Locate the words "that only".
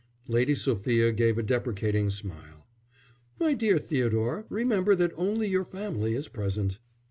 4.95-5.47